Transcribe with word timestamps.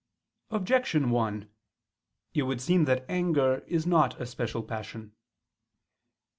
Objection 0.49 1.11
1: 1.11 1.47
It 2.33 2.41
would 2.41 2.59
seem 2.59 2.85
that 2.85 3.05
anger 3.07 3.63
is 3.67 3.85
not 3.85 4.19
a 4.19 4.25
special 4.25 4.63
passion. 4.63 5.11